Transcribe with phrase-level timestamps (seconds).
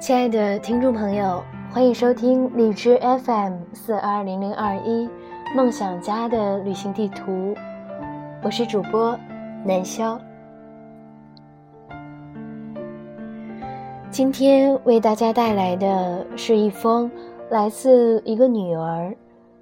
[0.00, 5.06] 亲爱的听众朋友，欢迎收听荔枝 FM 四二零零二一
[5.54, 7.54] 梦想家的旅行地图，
[8.42, 9.14] 我是主播
[9.62, 10.18] 南潇。
[14.10, 17.10] 今天为大家带来的是一封
[17.50, 19.14] 来自一个女儿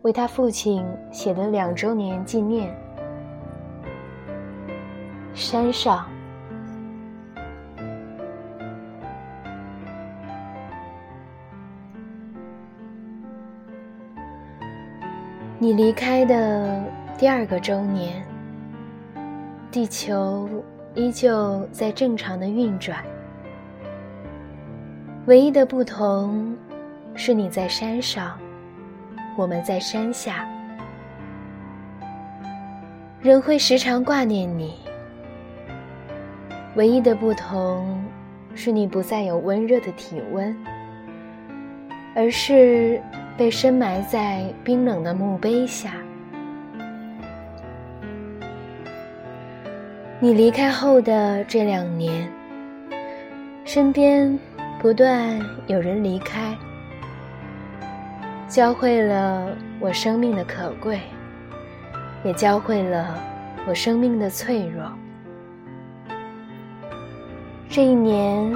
[0.02, 2.72] 为她父亲写的两周年纪念。
[5.34, 6.06] 山上。
[15.60, 16.80] 你离开的
[17.18, 18.24] 第二个周年，
[19.72, 20.48] 地球
[20.94, 23.02] 依旧在正常的运转，
[25.26, 26.56] 唯一的不同
[27.16, 28.38] 是你在山上，
[29.36, 30.48] 我们在山下，
[33.20, 34.74] 人会时常挂念你。
[36.76, 38.00] 唯一的不同
[38.54, 40.56] 是你不再有温热的体温，
[42.14, 43.02] 而是。
[43.38, 45.92] 被深埋在冰冷的墓碑下。
[50.18, 52.28] 你离开后的这两年，
[53.64, 54.36] 身边
[54.80, 56.52] 不断有人离开，
[58.48, 60.98] 教会了我生命的可贵，
[62.24, 63.16] 也教会了
[63.68, 64.82] 我生命的脆弱。
[67.68, 68.52] 这一年，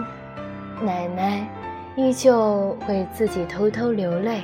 [0.84, 1.46] 奶奶
[1.94, 4.42] 依旧会自己偷偷流泪。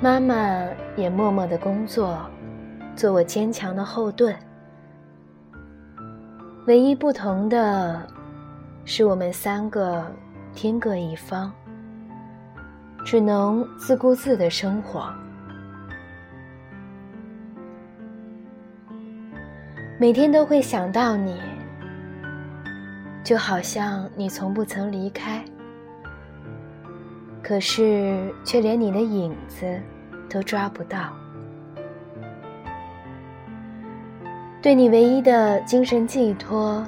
[0.00, 0.64] 妈妈
[0.96, 2.20] 也默默的工作，
[2.94, 4.32] 做我坚强的后盾。
[6.68, 8.06] 唯一不同的，
[8.84, 10.06] 是我们三个
[10.54, 11.52] 天各一方，
[13.04, 15.12] 只能自顾自的生活。
[19.98, 21.40] 每天都会想到你，
[23.24, 25.44] 就好像你从不曾离开。
[27.40, 29.80] 可是，却连你的影子
[30.28, 31.12] 都抓不到。
[34.60, 36.84] 对你唯一的精神寄托，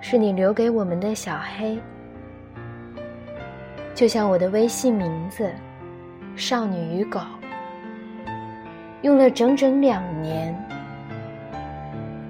[0.00, 1.78] 是你留给我们的小黑。
[3.94, 5.48] 就像我的微信名字
[6.34, 7.20] “少女与狗”，
[9.02, 10.52] 用了整整两年，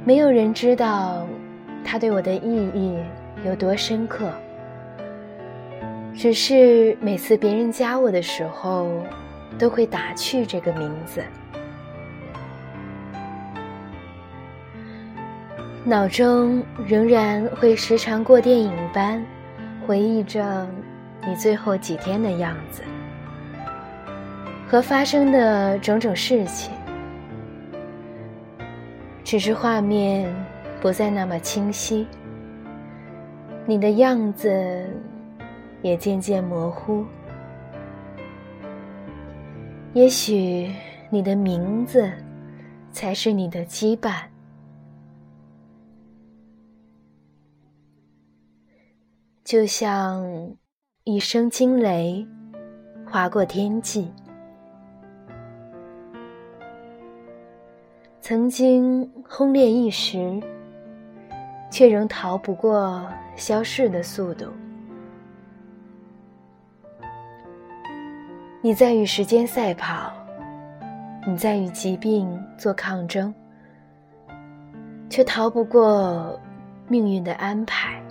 [0.05, 1.27] 没有人知道
[1.83, 2.99] 它对我的意义
[3.47, 4.31] 有多深刻。
[6.15, 8.91] 只是每次别人加我的时候，
[9.59, 11.23] 都会打趣这个名字。
[15.85, 19.23] 脑中仍然会时常过电影般
[19.87, 20.67] 回忆着
[21.27, 22.83] 你最后几天的样子
[24.67, 26.73] 和发生的种种事情，
[29.23, 30.35] 只是画面
[30.81, 32.07] 不再那么清晰，
[33.67, 34.91] 你的样子。
[35.83, 37.05] 也渐渐模糊。
[39.95, 40.69] 也许
[41.09, 42.11] 你的名字
[42.91, 44.25] 才是你的羁绊，
[49.45, 50.27] 就像
[51.05, 52.27] 一声惊雷
[53.07, 54.11] 划过天际，
[58.21, 60.43] 曾经轰烈一时，
[61.71, 64.47] 却仍逃不过消逝的速度。
[68.65, 70.11] 你在与时间赛跑，
[71.27, 73.35] 你在与疾病做抗争，
[75.11, 76.41] 却逃不过
[76.89, 78.03] 命运的安排。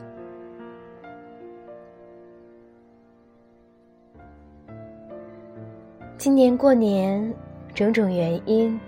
[6.19, 7.34] 今年过年，
[7.74, 8.80] 种种原因，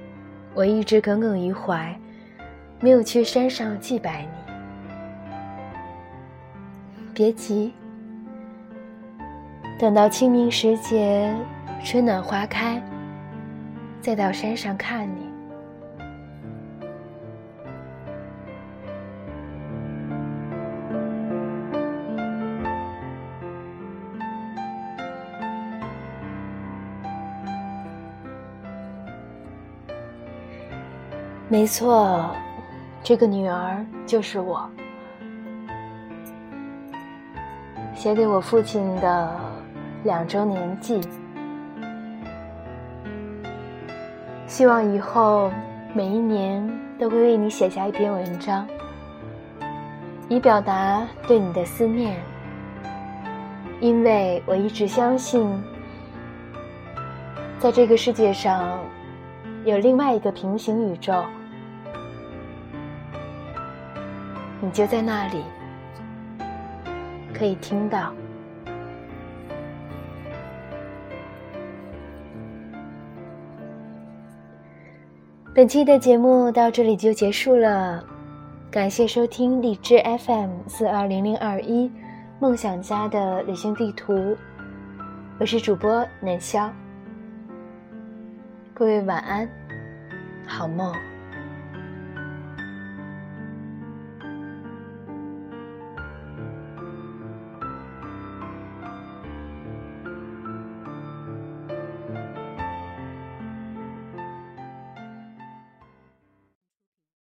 [0.53, 1.99] 我一直耿耿于怀，
[2.79, 4.29] 没有去山上祭拜你。
[7.11, 7.73] 别急，
[9.79, 11.35] 等到清明时节。
[11.85, 12.81] 春暖花开，
[14.01, 15.29] 再到山上看你。
[31.47, 32.35] 没错，
[33.03, 34.67] 这个女儿就是我，
[37.93, 39.39] 写给我父亲的
[40.03, 40.99] 两周年记。
[44.47, 45.51] 希望以后
[45.93, 46.65] 每一年
[46.99, 48.65] 都会为你写下一篇文章，
[50.29, 52.15] 以表达对你的思念。
[53.81, 55.45] 因为我一直相信，
[57.59, 58.79] 在这个世界上
[59.65, 61.25] 有另外一个平行宇宙，
[64.61, 65.43] 你就在那里，
[67.33, 68.13] 可以听到。
[75.55, 78.03] 本期的节目到这里就结束了，
[78.69, 81.89] 感谢收听荔枝 FM 四二零零二一
[82.41, 84.35] 梦想家的旅行地图，
[85.39, 86.69] 我是主播南潇，
[88.73, 89.49] 各位晚安，
[90.45, 90.93] 好梦。